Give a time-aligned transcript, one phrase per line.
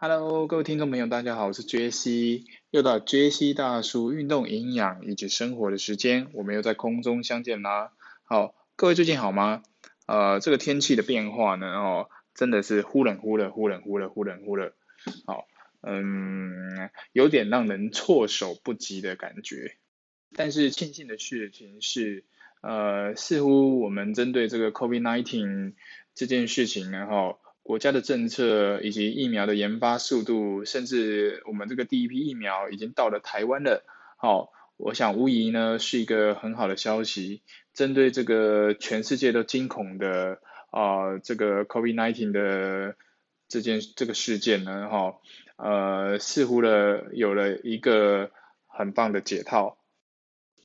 [0.00, 7.90] Hello，各位听众朋友，大家好，我是杰西，又到杰西大叔运动营养以及生活的时间，我们又在空中相见啦。
[8.22, 9.64] 好，各位最近好吗？
[10.06, 14.72] 呃，这个天气的变化呢，哦，真的是忽冷忽热，忽冷忽热，忽冷忽热。
[15.26, 15.48] 好，
[15.82, 19.78] 嗯，有点让人措手不及的感觉。
[20.36, 22.24] 但是庆幸的事情是，
[22.60, 25.74] 呃，似乎我们针对这个 COVID-19
[26.14, 33.84] 这件事情，然后国家的政策以及疫苗的研发速度，甚至我们这个第一批疫苗已经到了台湾了。
[34.16, 37.42] 好，我想无疑呢是一个很好的消息。
[37.74, 42.96] 针对这个全世界都惊恐的啊，这个 COVID-19 的
[43.48, 45.16] 这件这个事件呢，哈，
[45.56, 48.30] 呃，似乎了有了一个
[48.66, 49.77] 很棒的解套。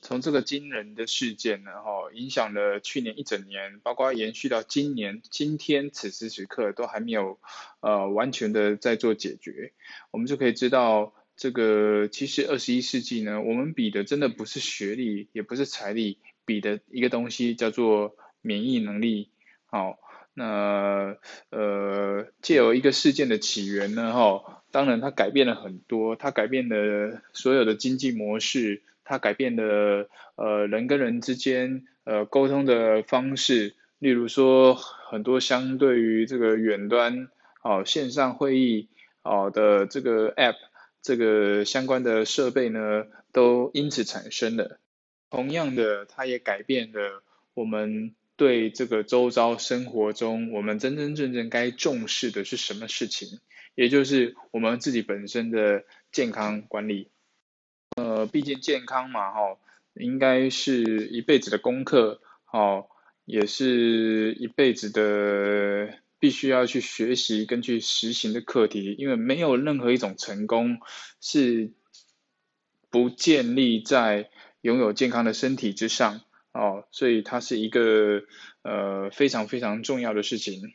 [0.03, 7.39] 从这个惊人的事件呢，哈，影响了去年一整年，包括延续到今年今天此时此刻都还没有
[7.79, 9.71] 呃完全的在做解决，
[10.11, 19.29] 我们就可以知道，这个其实二十一世纪呢，我们比的真的不是学历，也不是财力，比的一个东西叫做免疫能力。
[19.67, 19.97] 好，
[20.33, 21.15] 那
[21.49, 28.81] 呃借由一个事件的起源呢，哈，当然它改变了很多，它改变了所有的经济模式。
[29.03, 37.29] 它改变了呃人跟人之间呃沟通的方式，例如说很多相对于这个远端
[37.61, 38.89] 哦线上会议
[39.21, 40.55] 哦的这个 app
[41.01, 44.79] 这个相关的设备呢，都因此产生了。
[45.29, 53.39] 同样的，它也改变了我们对这个周遭生活中我们真真正正该重视的是什么事情，
[53.75, 57.09] 也就是我们自己本身的健康管理。
[57.95, 59.57] 呃，毕竟健康嘛，哈，
[59.93, 62.89] 应该是一辈子的功课，好，
[63.25, 68.95] 也是一辈子的必须要去学习跟去实行的课题。
[68.97, 70.79] 因为没有任何一种成功
[71.21, 71.71] 是
[72.89, 74.29] 不建立在
[74.61, 76.21] 拥有健康的身体之上，
[76.51, 78.23] 哦，所以它是一个
[78.63, 80.73] 呃非常非常重要的事情。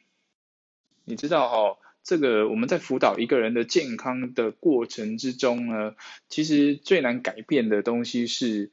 [1.04, 1.78] 你知道哈？
[2.08, 5.94] 这个我们在辅导一个人的健康的过程之中呢，
[6.30, 8.70] 其实最难改变的东西是，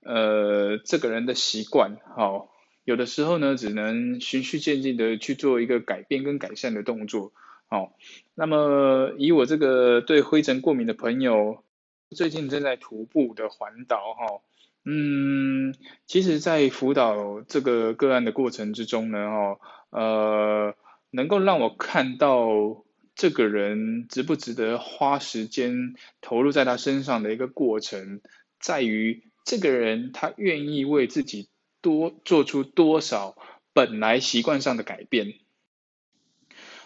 [0.00, 1.98] 呃，这个人的习惯。
[2.16, 2.50] 好，
[2.84, 7.34] 有的时候呢，只能循序渐进的去做一个改变跟改善的动作。
[7.66, 7.92] 好，
[8.34, 11.62] 那么以我这个对灰尘过敏的朋友，
[12.08, 14.14] 最近正在徒步的环岛。
[14.14, 14.40] 哈，
[14.86, 15.74] 嗯，
[16.06, 19.58] 其实，在辅导这个个案的过程之中呢，哈，
[19.90, 20.74] 呃。
[21.10, 28.20] 能够让我看到这个人值不值得花时间投入在他身上的一个过程，
[28.60, 31.48] 在于这个人他愿意为自己
[31.80, 33.36] 多做出多少
[33.72, 35.34] 本来习惯上的改变，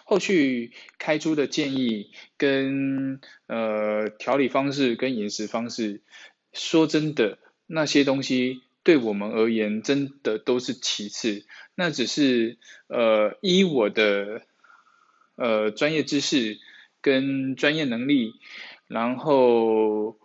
[0.05, 6.01] 后续开出的建议跟呃调理方式跟饮食方式，
[6.51, 8.61] 说真的那些东西。
[8.83, 11.45] 对我们而言，真的都是其次。
[11.75, 12.57] 那只是
[12.87, 14.41] 呃，依我的
[15.35, 16.57] 呃专业知识
[17.01, 18.33] 跟专业能力，
[18.87, 20.17] 然后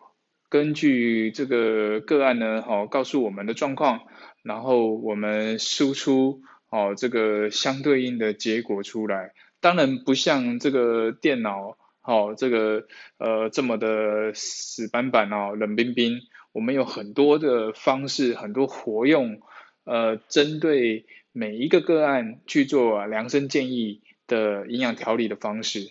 [0.48, 4.02] 根据这个个案呢，好告诉我们的状况，
[4.42, 9.32] 然后我们输出哦这个相对应的结果出来。
[9.60, 12.86] 当然不像这个电脑，好这个
[13.18, 16.20] 呃这么的死板板哦，冷冰冰。
[16.58, 19.40] 我们有很多的方式，很多活用，
[19.84, 25.88] 呃，针对每一个个案去做量身建议的营养调理的方式。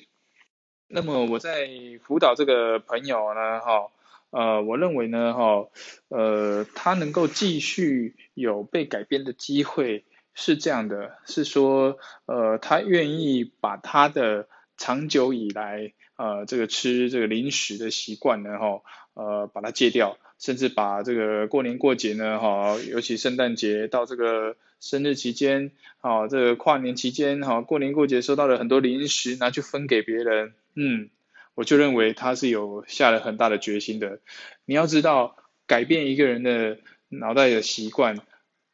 [0.90, 1.70] 那么我在
[2.04, 3.92] 辅导这个朋友呢，哈，
[4.30, 5.70] 呃，我认为呢，哈，
[6.10, 18.82] 呃，他能够继续有被改变的机会是这样的，是说，呃，他愿意把他的长久以来，呃，这个吃这个零食的习惯呢，哈，
[19.14, 20.18] 呃，把它戒掉。
[20.40, 31.10] 甚至把这个过年过节呢，哈，尤其圣诞节到这个生日期间，好，这个跨年期间，哈，过年过节收到了很多零食，拿去分给别人，嗯，
[31.56, 34.20] 我就认为他是有下了很大的决心的。
[34.66, 35.36] 你要知道，
[35.66, 36.78] 改变一个人的
[37.10, 38.20] 脑袋的习惯，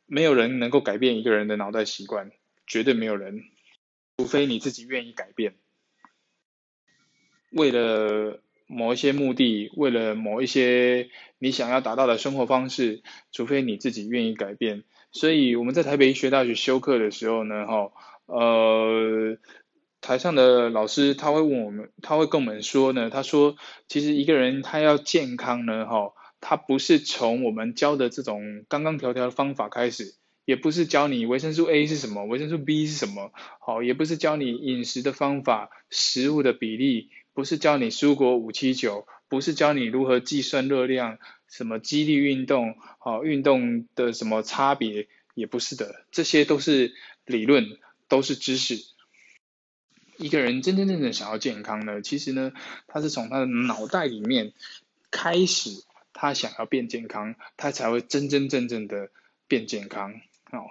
[0.05, 2.31] 没有人能够改变一个人的脑袋习惯，
[2.67, 3.45] 绝对没有人，
[4.17, 5.55] 除非你自己愿意改变。
[7.51, 8.41] 为了
[8.73, 11.09] 某一些目的，为了某一些
[11.39, 14.83] 你想要达到的生活方式，除非你自己愿意改变。
[15.11, 17.91] 所以我们在台北医学大学修课的时候呢，哈，
[18.25, 19.37] 呃，
[20.01, 23.55] 台上的老师他会问我们，他会跟我们说呢，他说，
[23.87, 30.15] 其实一个人他要健康呢，哈，他不是从我们教的这种刚刚条条的方法开始，
[30.45, 37.11] 也不是教你维生素 A 是什么，维生素 B 是什么，好，也不是教你饮食的方法、食物的比例。
[37.33, 46.93] 不是教你蔬果五七九，不是教你如何计算热量，什么激励运动，好运动的什么差别，也不是的，这些都是
[47.25, 48.77] 理论，都是知识。
[50.17, 52.53] 一个人真真正正想要健康呢，其实呢，
[52.85, 54.53] 他是从他的脑袋里面
[55.09, 55.83] 开始，
[56.13, 59.09] 他想要变健康，他才会真真正正的
[59.47, 60.13] 变健康。
[60.51, 60.69] 哦，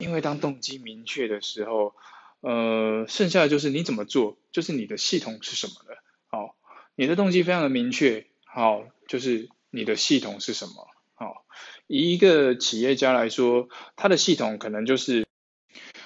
[0.00, 1.94] 因为当动机明确的时候。
[2.40, 6.02] 呃，剩下的就是你怎么做，就是你的系统是什么了。
[6.28, 6.54] 好，
[6.94, 10.88] 你的动机非常的明确，好，就是你的系统是什么。
[11.14, 11.44] 好，
[11.88, 15.26] 以一个企业家来说，他的系统可能就是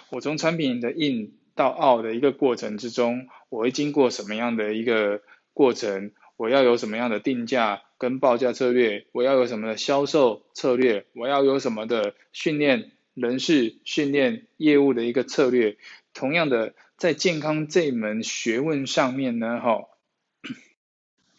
[0.09, 5.21] 我从产品的 in 到 out 的一个过程之中，我会经过什么样的一个
[5.53, 15.77] 过程，我要有什么样的定价跟报价策略，我要有什么的销售策略，我要有什么的训练人事训练业务的一个策略。
[16.15, 19.89] 同样的，在健康这门学问上面呢，哈，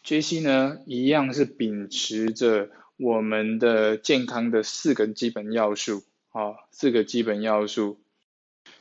[0.03, 7.99] 杰西呢一样是秉持着我们的健康的四个基本要素，啊，四个基本要素：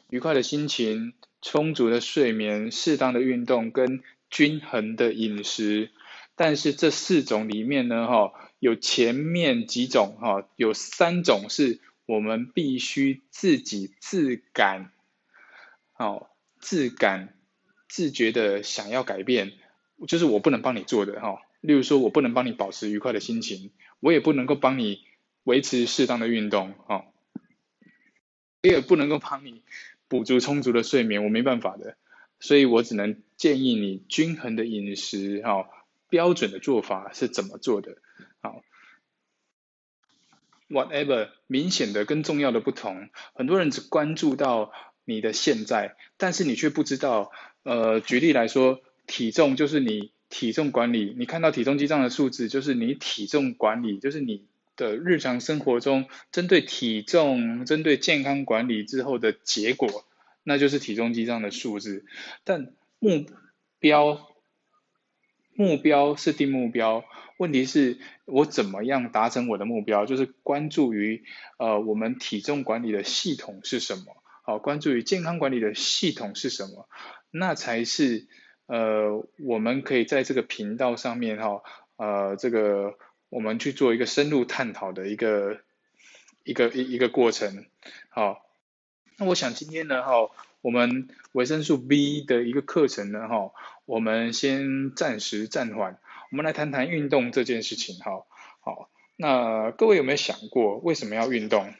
[0.09, 5.91] 愉快的心情、充足的睡眠、适当的运动跟均衡的饮食。
[6.35, 14.91] 但是这四种里面呢，哈，有前面几种，哈，有三种是我们必须自己自感。
[16.03, 17.35] 哦，自感、
[17.89, 19.53] 自觉的想要改变，
[20.09, 21.41] 就是我不能帮你做的哈。
[21.61, 23.71] 例如说，我不能帮你保持愉快的心情，
[24.01, 25.05] 我也不能够帮你
[25.45, 27.05] 维持适当的运动，哈，
[28.63, 29.63] 我也不能够帮你
[30.09, 31.97] 补足充足的睡眠，我没办法的。
[32.41, 35.69] 所以我只能建议你均衡的饮食，哈，
[36.09, 37.99] 标准的做法是怎么做的？
[38.41, 38.65] 好
[40.69, 44.73] ，whatever，明显的跟重要的不同，很多人只关注到。
[45.05, 47.31] 你的现在，但是你却不知道，
[47.65, 54.47] 呃，举例来说，体重就是你体重管理，你看到体重机上的数字，就是你体重管理，就是你
[54.77, 60.05] 的日常生活中针对体重、针对健康管理之后的结果，
[60.45, 62.05] 那就是体重机上的数字。
[62.45, 63.27] 但目
[63.79, 64.29] 标，
[65.55, 67.05] 目标是定目标，
[67.37, 71.25] 问题是我怎么样达成我的目标，就是关注于，
[71.59, 74.22] 呃，我们体重管理的系统是什么。
[74.45, 76.89] 好，关注于健康管理的系统是什么，
[77.31, 78.27] 那才是
[78.67, 81.63] 呃，我们可以在这个频道上面哈，
[81.95, 82.99] 呃，这个
[83.29, 85.61] 我们去做一个深入探讨的一个
[86.43, 87.67] 一个一一个过程。
[88.09, 88.45] 好，
[89.17, 90.31] 那我想今天呢哈，
[90.61, 93.53] 我们维生素 B 的一个课程呢哈，
[93.85, 96.01] 我们先暂时暂缓，
[96.33, 98.27] 我们来谈谈运动这件事情哈。
[98.61, 101.73] 好，那各位有没有想过为什么要运动？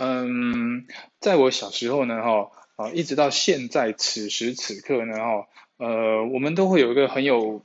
[0.00, 0.86] 嗯，
[1.18, 7.64] 在我小时候呢，哈，啊，一直到现在此时此刻呢，哈，呃，我们都会有一个很有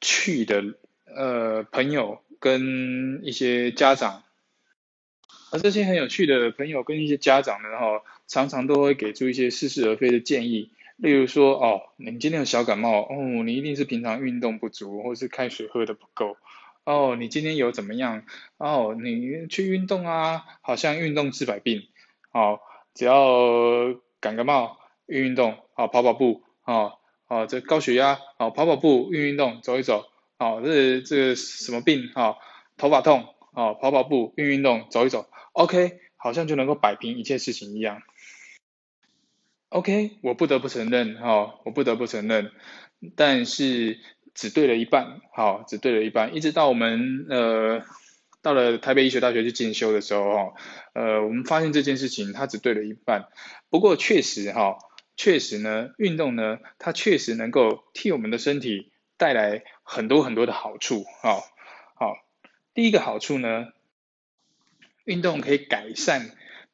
[0.00, 0.62] 趣的
[1.06, 4.22] 呃朋友跟一些家长，
[5.50, 16.36] 而这些很有趣的朋友跟一些家长呢，哈，常常都会给出一些似是而非的建议，例如说，哦，你今天有小感冒，哦，你一定是平常运动不足，或是开水喝的不够。
[16.88, 18.24] 哦，你今天有怎么样？
[18.56, 21.82] 哦，你去运动啊，好像运动治百病。
[22.32, 22.60] 哦，
[22.94, 26.94] 只要感个冒，运运动，哦，跑跑步，哦，
[27.26, 30.06] 哦，这高血压，哦，跑跑步，运运动，走一走，
[30.38, 32.10] 哦，这这什么病？
[32.14, 32.38] 哦，
[32.78, 38.00] 头发痛，哦，跑跑步，运运动，走一走，OK，好像就能够摆平一切事情一样。
[39.68, 42.50] OK，我不得不承认，哈，我不得不承认，
[43.14, 44.00] 但是。
[44.38, 47.82] 只对了一半，好，只对了一半，一直到我们呃
[48.40, 50.54] 到了台北医学大学去进修的时候，哈，
[50.92, 53.26] 呃，我们发现这件事情它只对了一半。
[53.68, 54.78] 不过确实哈，
[55.16, 61.42] 确实呢，运动呢，它确实能够替我们的身体带来很多很多的好处，好，
[61.96, 62.14] 好，
[62.74, 63.72] 第一个好处呢，
[65.04, 66.30] 运动可以改善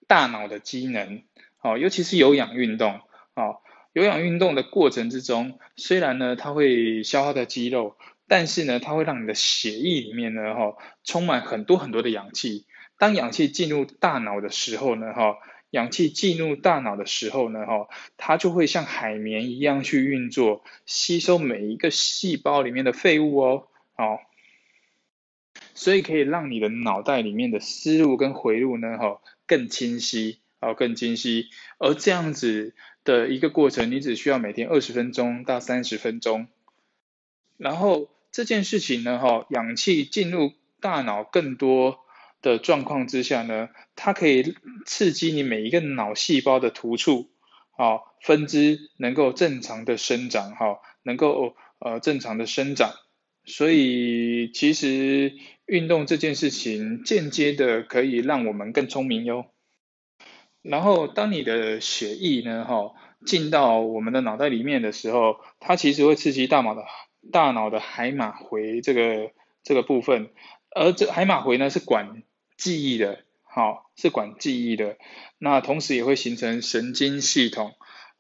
[0.06, 1.23] 大脑的机能，
[1.56, 3.00] 好，尤其是有氧运动，
[3.35, 3.62] 好。
[3.95, 7.97] 有氧运动的过程之中，虽然呢它会消耗掉肌肉，
[8.27, 12.67] 但是呢它会让你的血液里面呢哈充满很多很多的氧气。
[12.99, 15.37] 当氧气进入大脑的时候呢哈，
[15.71, 24.19] 氧气进入大脑的时候呢哈，它就会像海绵一样去运作，吸收每一个细胞里面的废物哦，好，
[25.75, 31.47] 所以可以让你的脑袋里面的思路跟回路呢哈更清晰，哦更清晰，
[31.79, 32.75] 而这样子。
[33.04, 36.49] 的一个过程，你只需要每天二十分钟到三十分钟，
[37.58, 42.00] 然后这件事情呢，哈，氧气进入大脑更多
[42.42, 44.54] 的状况之下呢，它可以
[44.87, 47.28] 刺激你每一个脑细胞的突触，
[47.70, 52.94] 好分支能够正常的生长，哈，能够呃正常的生长。
[53.46, 55.34] 所以其实
[55.66, 59.44] 运动这件事情间接的可以让我们更聪明哟。
[60.64, 62.94] 然后当你的血液呢，哈，
[63.25, 66.85] 进到我们的脑袋里面的时候，它其实会刺激大脑的
[67.30, 69.30] 大脑的海马回这个
[69.62, 70.30] 这个部分，
[70.75, 72.23] 而这海马回呢是管
[72.56, 74.97] 记忆的，好，是管记忆的。
[75.38, 77.75] 那同时也会形成神经系统。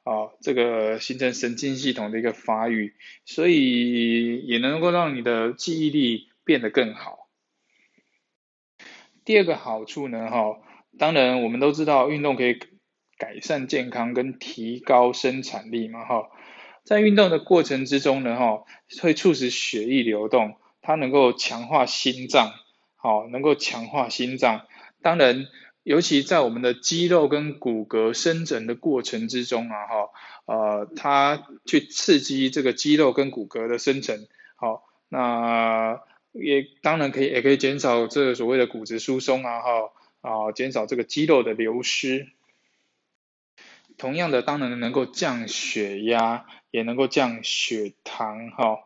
[0.04, 2.92] 啊，这个形成神经系统的一个发育，
[3.24, 7.26] 所以也能够让你的记忆力变得更好。
[9.24, 10.58] 第二个好处呢，哈，
[10.98, 12.58] 当然我们都知道运动可以
[13.18, 16.30] 改善健康跟提高生产力嘛，哈，
[16.84, 18.64] 在运动的过程之中呢，哈，
[19.02, 22.52] 会促使血液流动，它能够强化心脏，
[22.96, 24.62] 好，能够强化心脏，
[25.02, 25.46] 当然。
[25.84, 30.08] 尤其在我们的肌肉跟骨骼生成的过程之中啊，哈，
[30.46, 36.00] 呃，它去刺激这个肌肉跟骨骼的生成，好，那
[36.32, 39.68] 也当然可以，也可以减少这个所谓的骨质疏松啊，哈，
[40.24, 42.28] 啊，减少这个肌肉的流失。
[43.98, 48.78] 同样的，当然能够降血压，也能够降血糖，哈。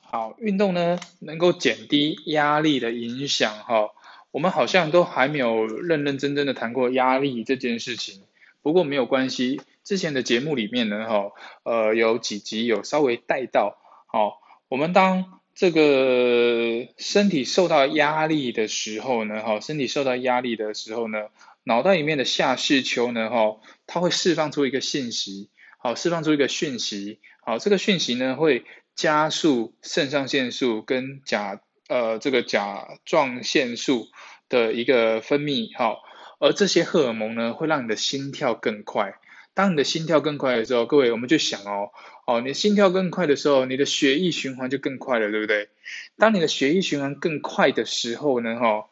[0.00, 3.90] 好，运动呢，能够减低压力的影响，哈。
[4.30, 8.22] 我们好像都还没有认认真真的谈过压力这件事情，
[8.62, 13.76] 不过没有关系，之前的节目里面呢，哈，呃，有几集有稍微带到，
[14.06, 21.26] 好，我们当这个身体受到压力的时候呢，哈，身体受到压力的时候呢，
[21.64, 23.56] 脑袋里面的下视丘呢，哈，
[23.88, 25.48] 它会释放出一个信息，
[25.78, 31.60] 好，释放出一个讯息，好，这个讯息呢会加速肾上腺素跟甲。
[31.88, 34.08] 呃，这个甲状腺素
[34.48, 35.98] 的一个分泌，哈，
[36.40, 39.14] 而这些荷尔蒙呢，会让你的心跳更快。
[39.56, 41.90] 当你的心跳更快的时候，各位，我们就想哦，
[42.26, 45.70] 哦，你心跳更快的时候，你的血液循环就更快了，对不对？
[46.18, 48.84] 当你的血液循环更快的时候呢，哈，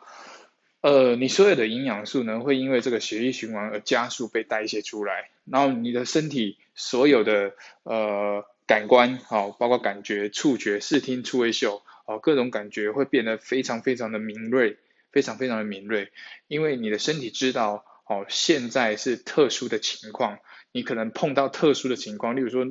[0.80, 7.52] 呃，你所有的营养素呢，会因为这个血液循环而加速被代谢出来，然后你的身体所有的
[7.83, 11.83] 呃感官，好，包括感觉、触觉、视听、触味、嗅。
[12.06, 14.76] 哦，各种感觉会变得非常非常的敏锐，
[15.11, 16.12] 非常非常的敏锐，
[16.49, 20.38] 因为你的身体知道，哦，现在是特殊的情况，
[20.73, 22.64] 你可能碰到特殊的情况，例如说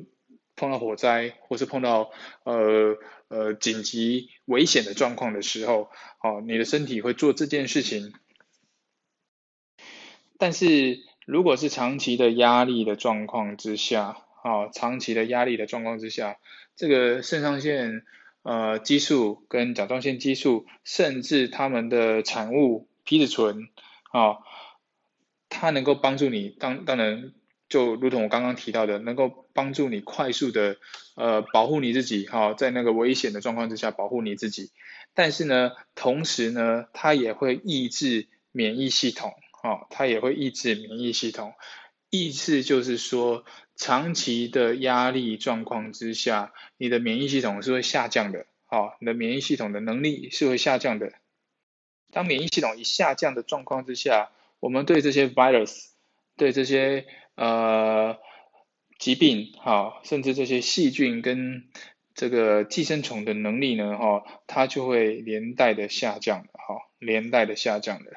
[0.56, 2.12] 碰到火灾，或是碰到
[2.44, 2.98] 呃
[3.28, 5.90] 呃紧急危险的状况的时候，
[6.22, 8.14] 哦，你的身体会做这件事情。
[10.38, 16.38] 但是如果是长期的压力的状况之下，啊，长期的压力的状况之下，
[16.76, 18.04] 这个肾上腺。
[18.46, 23.70] 呃，激素跟甲状腺激素，甚至它们的产物皮质醇，
[24.12, 24.40] 啊，
[25.64, 27.32] 它能够帮助你，当当然，
[27.70, 30.76] 就如同我刚刚提到的，能够帮助你快速的
[31.16, 34.72] 呃保护你自己，哈，在那个危险的状况之下保护你自己。
[35.14, 41.54] 但是呢，同时呢，它也会抑制免疫系统，哈，它也会抑制免疫系统。
[42.10, 43.46] 意思就是说，
[43.78, 51.14] 长期的压力状况之下，你的免疫系统是会下降的，好，你的免疫系统的能力是会下降的。
[52.12, 54.30] 当免疫系统一下降的状况之下，
[54.64, 55.90] 我们对这些 virus，
[56.38, 57.06] 对这些
[57.36, 58.18] 呃
[58.98, 61.66] 疾病，哈，甚至这些细菌跟
[62.16, 68.14] 这个寄生虫的能力呢，哈，它就会连带的下降的，哈，连带的下降的。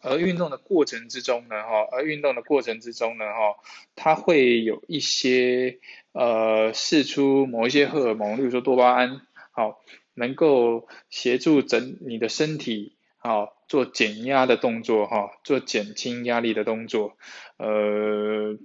[0.00, 3.56] 而运动的过程之中呢，哈，而运动的过程之中呢，哈，
[3.94, 5.80] 它会有一些
[6.12, 9.82] 呃释出某一些荷尔蒙，例如说多巴胺，好，
[10.14, 12.95] 能够协助整你的身体，
[13.26, 17.16] 好，做减压的动作，哈，做减轻压力的动作，
[17.56, 18.56] 呃，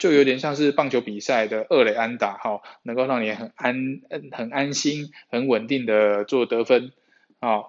[0.00, 4.00] 就有点像是棒球比赛的二垒安打，哈，能够让你很安
[4.32, 6.92] 很安心、很稳定的做得分，
[7.38, 7.64] 啊。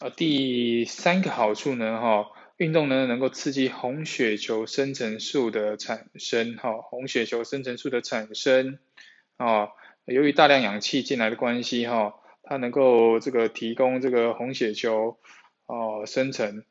[0.00, 8.78] 呃，第三个好处呢，哈，运动呢能够刺激红血球生成素的产生，哈，红血球生成素的产生，
[9.38, 9.68] 啊，
[10.04, 15.18] 由于大量氧气进来的关系，哈，它能够这个提供这个红血球，
[15.66, 16.64] 哦，生成，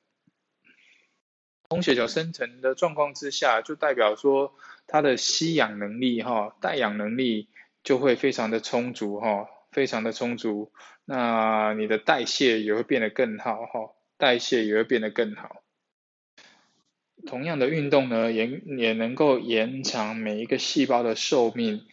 [1.68, 4.56] 红血球生成的状况之下，就代表说
[4.88, 7.50] 它的吸氧能力，哈，带氧能力
[7.84, 9.50] 就会非常的充足，哈。
[9.74, 10.72] 非常的充足，
[11.04, 15.64] 那你的代谢也会变得更好哈，代谢也会变得更好。
[17.26, 21.88] 同样的运动呢，也也能够延长每一个细胞的寿命，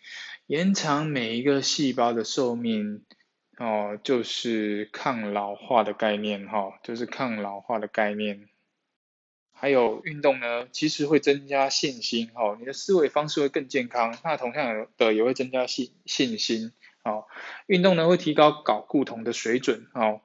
[0.46, 3.02] 延长每一个细胞的寿命，
[3.60, 8.48] 哦，就是抗老化的概念哈，就是抗老化的概念。
[9.52, 14.16] 还有运动呢，其实会增加信心，哦，你的思维方式会更健康。
[14.24, 16.72] 那同样的也会增加信信心，
[17.04, 17.26] 哦，
[17.66, 20.22] 运动呢会提高睾固酮的水准，哦，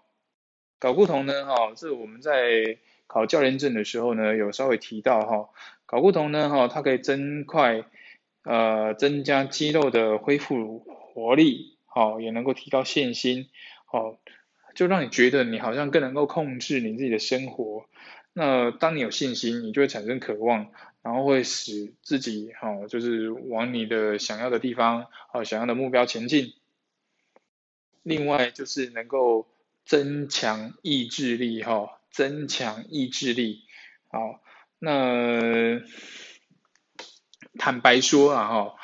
[0.79, 2.77] 睾固酮呢，哦，这我们在
[3.07, 5.49] 考教练证的时候呢，有稍微提到，哈，
[5.85, 7.83] 睾固酮呢，哈，它可以增快，
[8.45, 13.47] 呃，增加肌肉的恢复活力，好，也能够提高信心，
[13.85, 14.19] 好，
[14.75, 17.85] 就让你觉得你好像更能够控制你自己的生活。
[18.33, 26.51] 那当你有信心，你就会产生渴望，然后会使自己哈，就是往你的想要的地方，啊，想要的目标前进。
[28.03, 29.47] 另外就是能够
[29.85, 33.61] 增强意志力，哈，增强意志力。
[34.09, 34.41] 好，
[34.79, 35.79] 那
[37.57, 38.75] 坦白说啊，哈，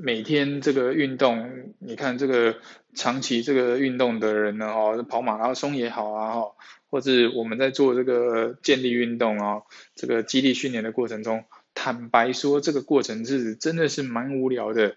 [0.00, 2.56] 每天这个运动，你看这个
[2.94, 6.52] 长期这个运动的人呢，哦，跑马拉松也好啊，哈。
[6.88, 9.62] 或者我们在做这个健力运动啊，
[9.96, 14.96] 这个肌力训练的过程中，坦白说，这个过程是真的是蛮无聊的。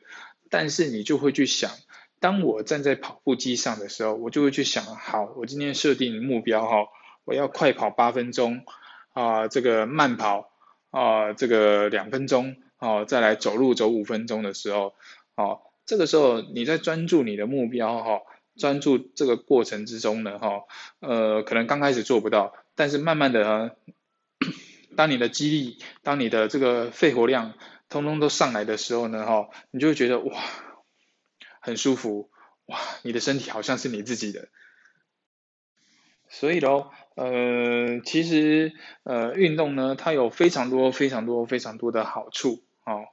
[0.50, 1.72] 但是你就会去想，
[2.20, 6.88] 当我站在跑步机上的时候，我就会去想，好，我今天设定目标哈，
[7.25, 8.63] 我要快跑八分钟
[9.13, 10.51] 啊，这个慢跑
[10.91, 14.93] 啊，这个两分钟哦，再来走路走五分钟的时候，
[15.35, 18.19] 好，这个时候你在专注你的目标哈。
[18.57, 20.63] 专注这个过程之中呢，哈，
[21.00, 23.77] 呃，可能刚开始做不到，但是慢慢的，
[24.97, 27.53] 当你的肌力，当你的这个肺活量，
[27.88, 30.38] 通通都上来的时候呢，哈，你就会觉得哇，
[31.61, 32.29] 很舒服，
[32.65, 34.50] 哇，你的身体好像是你自己的。
[36.27, 38.73] 所以喽，呃，其实
[39.03, 43.05] 呃，运动呢，它有非常多、非常多、非常多的好处，哦。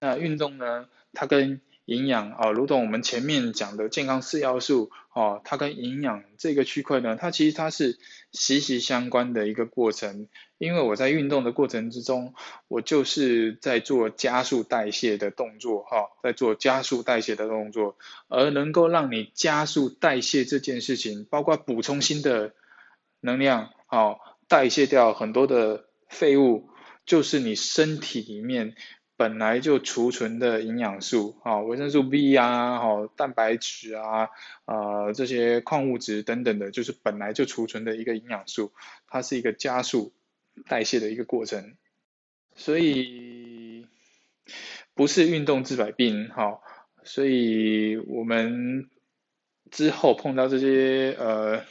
[0.00, 7.98] 那运动呢，它跟营养啊，如同我们前面讲的健康四要素哦，它跟营养这个区块呢，它其实它是
[8.32, 10.28] 息息相关的一个过程。
[10.56, 12.32] 因为我在运动的过程之中，
[12.68, 17.96] 我就是在做加速代谢的动作哈，在做加速代谢的动作，
[18.28, 22.54] 而能够让你加速代谢这件事情，包括补充新的
[23.20, 26.70] 能量哦，代谢掉很多的废物，
[27.06, 28.74] 就是你身体里面。
[29.16, 34.30] 本来就储存的营养素，啊，维生素 B 啊，哈，蛋白质啊，
[34.64, 38.72] 啊，这些矿物质等等的，就是本来就储存的一个营养素，
[39.06, 40.12] 它是一个加速
[40.66, 41.76] 代谢的一个过程，
[42.56, 43.86] 所以
[44.94, 46.58] 不是运动治百病，哈，
[47.04, 48.90] 所以我们
[49.70, 51.62] 之后碰到这些呃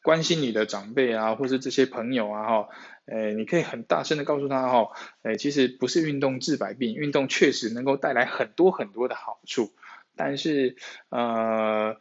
[0.00, 2.68] 关心你的长辈啊，或是这些朋友啊，哈。
[3.06, 4.90] 诶，你可以很大声的告诉他哦，
[5.22, 9.72] 诶，其实不是运动治百病，运动确实能够带来很多很多的好处，
[10.16, 10.76] 但是
[11.08, 11.96] 呃，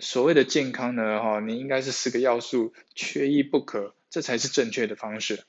[0.00, 5.44] 所谓的健康呢哈，你应该是四个要素缺一不可，这才是正确的方式。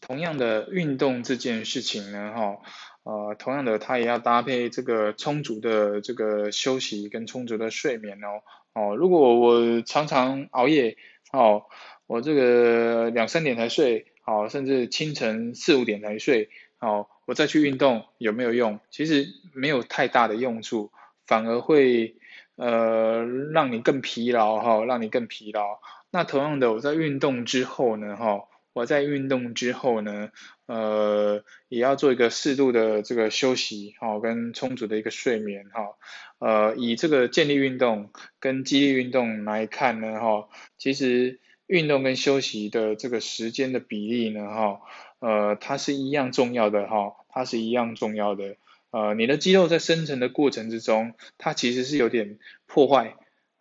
[0.00, 2.58] 同样的运动这件事情呢哈，
[3.04, 8.42] 呃，同样的它也要搭配这个充足的这个休息跟充足的睡眠哦，
[8.74, 10.96] 哦，如果我常常熬夜
[11.32, 11.64] 哦。
[12.06, 18.80] 我这个两三点才睡，好，甚至清晨四五点才睡，哦，我再去运动有没有用？
[18.90, 20.90] 其实没有太大的用处，
[21.26, 22.16] 反而会
[22.56, 25.80] 呃让你更疲劳哈，让你更疲劳。
[26.10, 30.30] 那同样的，我在运动之后呢，哈，我在运动之后呢，
[30.66, 35.96] 呃，也要做一个适度的这个休息，哈，跟充足的一个睡眠，哈，
[36.38, 41.40] 呃，以这个健力运动跟肌力运动来看呢，哈，其实。
[41.68, 44.80] 运动跟休息的这个时间的比例呢，哈，
[45.20, 48.56] 呃，它是一样重要的哈，它是一样重要的。
[48.90, 53.14] 呃，你的肌肉在生成的过程之中，它其实是有点破坏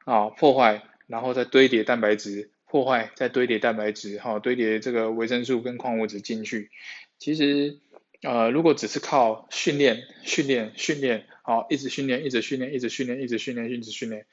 [0.04, 6.72] 啊，破坏，然后再堆叠蛋白质，破坏再堆叠蛋白质，哈，堆叠这个维生素跟矿物质进去。
[7.20, 7.80] 其实，
[8.22, 14.26] 呃，如果只是靠训练、训练、训练，好，一直训练、一直训练、一直训练、一直训练、一直训练，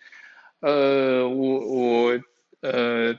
[0.61, 2.20] 呃，我我
[2.61, 3.18] 呃。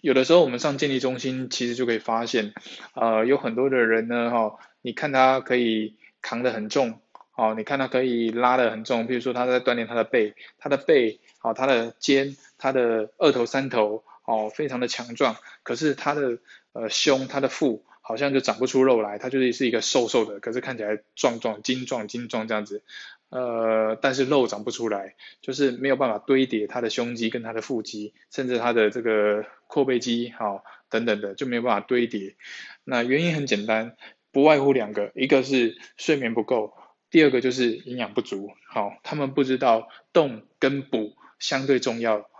[0.00, 2.52] 有的时候我们上健力中心，其实就可以发现，
[2.94, 7.00] 呃，有很多的人呢，哈，你看他可以扛得很重，
[7.36, 16.38] 哦，你看他可以拉得很重，比如说他在锻炼他的背，他的背，哦，他的肩，他的二头三头，哦，非常的强壮，可是他的
[16.72, 17.84] 呃胸，他的腹。
[18.00, 22.82] 好像就长不出肉来，他就是是一个瘦瘦的，可是看起来壮壮、精壮、精壮这样子，
[23.28, 32.36] 呃，但是肉长不出来，就是没有办法堆叠他的胸肌跟他的腹肌，甚至他的这个阔背肌，好等等的就没有办法堆叠。
[32.82, 33.94] 那原因很简单，
[34.32, 36.72] 不外乎两个，一个是睡眠不够，
[37.10, 38.52] 第二个就是营养不足。
[38.70, 42.30] 好，他们不知道动跟补相对重要。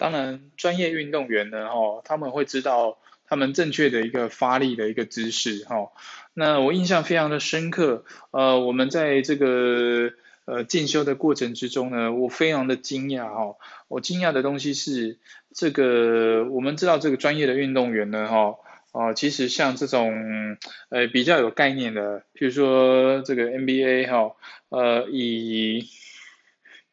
[0.00, 5.92] 当然，专业运动员呢，哈，他们会知道他们正确的一个发力的一个姿势，哈。
[6.32, 10.10] 那我印象非常的深刻，呃，我们在这个
[10.46, 13.56] 呃进修的过程之中呢，我非常的惊讶，哈。
[13.88, 15.18] 我惊讶的东西是，
[15.54, 18.54] 这个我们知道这个专业的运动员呢，哈，
[18.92, 20.56] 哦，其实像这种
[20.88, 24.34] 呃比较有概念的，比如说这个 NBA，哈，
[24.70, 25.90] 呃，以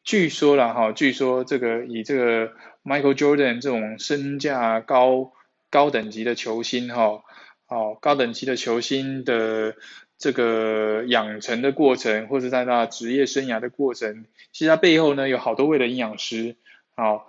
[0.04, 2.52] 据说了哈，据说这个以这个
[2.88, 5.32] Michael Jordan 这种身价高
[5.68, 7.22] 高等级的球星哈，
[7.66, 9.76] 哦高等级的球星的
[10.16, 16.56] 这个养成的过程，或者在他职业生涯的过程，其实他背后呢有好多位的营养师，
[16.96, 17.28] 好，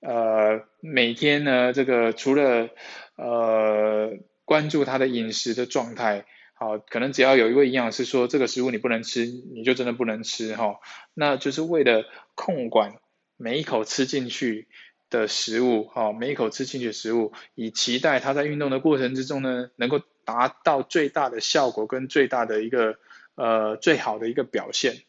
[0.00, 2.68] 呃每天呢这个除了
[3.16, 4.12] 呃
[4.44, 6.24] 关注他的饮食的状态。
[6.54, 10.78] 好，可能只要有一位营养师说这个食物你不能吃，你就真的不能吃哈。
[11.14, 12.96] 那就是为了控管
[13.38, 14.68] 每一口吃进去
[15.10, 22.96] 的食物，哈，每一口吃进去的食物，以期待他在运动的过程之中呢，能够达到最大的效果跟最大的一个
[23.34, 25.02] 呃最好的一个表现。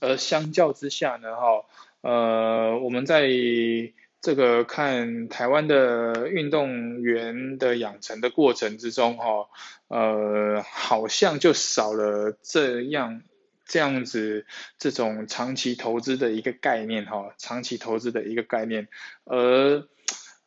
[0.00, 1.64] 而相较之下呢，哈，
[2.00, 3.28] 呃，我们在
[4.20, 9.48] 这个看台湾的运动员的养成的过程之中，哈，
[9.88, 13.22] 呃，好像就少了这样
[13.68, 14.44] 这样子
[14.78, 18.88] 这种长期投资的一个概念，哈，长期投资的一个概念，
[19.24, 19.86] 而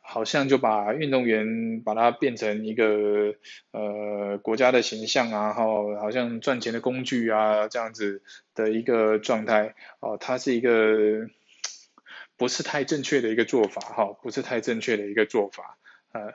[0.02, 3.36] 好像就把运动员把它变成一个
[3.72, 5.64] 呃国家的形象啊，哈，
[6.02, 8.22] 好像赚钱的工具啊这样子
[8.54, 11.30] 的一个状态，哦，它是一个。
[12.38, 15.78] 不是太正确的一个做法，哈，不是太正确的一个做法，
[16.12, 16.34] 呃，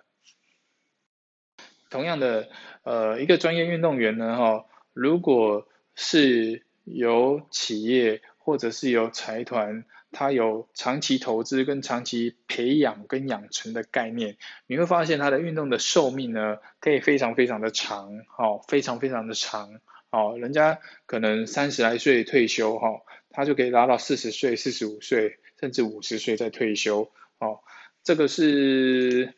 [1.90, 2.48] 同样的，
[2.84, 25.38] 呃，一个专业运动员呢，哈，如果是由企业或者是由财团，他有长期投资跟长期培养跟养成的概念，你会发现他的运动的寿命呢，可以非常非常的长，哈，非常非常的长，哦，人家可能三十来岁退休，哈，他就可以拉到四十岁、四十五岁。
[25.58, 27.60] 甚至五十岁再退休，哦，
[28.04, 29.32] 这个是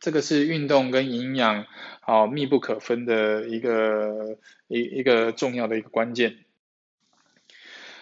[0.00, 1.66] 这个是运动跟营养，
[2.00, 6.38] 好密不可分的一个一一个重要的一个关键。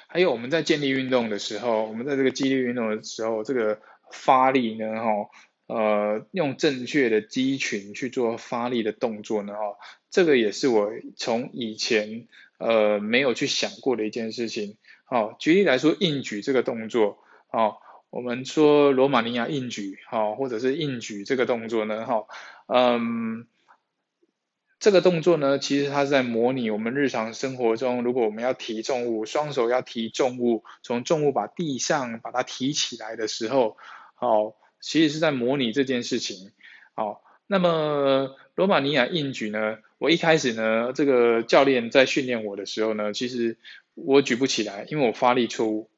[0.07, 3.81] 还有我们在建立运动的时候，我们在这个激励运动的时候，这个
[4.11, 5.31] 发力呢，哈，
[5.67, 9.77] 呃，用正确的肌群去做发力的动作呢，哈，
[10.11, 12.29] 这个也是我从以前
[12.59, 14.77] 呃没有去想过的一件事情。
[15.05, 22.27] 好，举例来说，硬举这个动作，好，我们说罗马尼亚硬举，好，或者是硬举这个动作呢，哈，
[22.66, 23.47] 嗯，
[24.79, 33.77] 这个动作呢，其实它是在模拟我们日常生活中，如果我们要提重物，双手要提重物，从重物把地上把它提起来的时候，
[34.14, 36.53] 好，其实是在模拟这件事情，
[36.95, 43.59] 好，那么罗马尼亚硬举呢，我一开始呢，这个教练在训练我的时候呢，其实。
[43.99, 45.88] 我举不起来，因为我发力错误，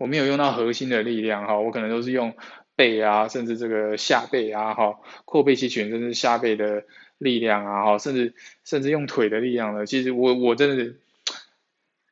[0.00, 2.34] 我没有用到核心的力量哈，我可能都是用
[2.74, 6.84] 背啊，甚至这个下背啊哈，阔背肌群甚至下背的
[7.18, 8.32] 力量啊哈，甚至
[8.64, 10.94] 甚至用腿的力量呢，其实我我真的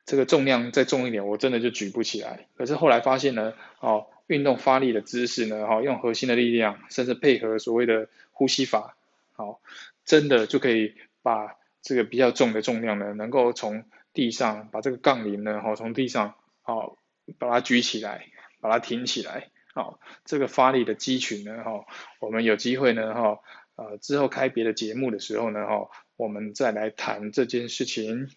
[0.04, 2.46] 这个重量再重一点，我真的就举不起来。
[2.58, 8.96] 可是后来发现呢，哦，运动发力的姿势呢，哈，用核心的力量，甚至配合所谓的呼吸法，
[9.34, 9.60] 好，
[10.04, 16.98] 真的就可以把这个比较重的重量呢，能够从地上把这个杠铃呢，好从地上好
[17.38, 18.26] 把它举起来，
[18.60, 21.84] 把它挺起来，好这个发力的肌群呢，哈，
[22.20, 23.40] 我们有机会呢，哈，
[23.76, 28.30] 呃之后开别的节目的时候呢，哈，我们再来谈这件事情。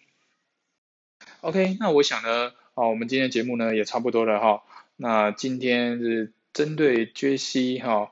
[1.40, 4.62] OK，那我想呢，啊我们今天节目呢也差不多了哈，
[4.96, 8.10] 那今天是针对杰西哈，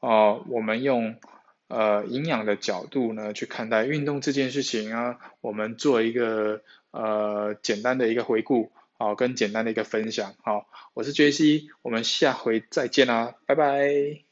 [0.00, 1.16] 啊我们用。
[1.68, 8.70] 呃，营养的角度呢，去看待运动这件事情啊，我们做一个呃简单的一个回顾，
[9.02, 14.31] 好，跟简单的一个分享，好，我是杰西，我们下回再见啦，拜拜。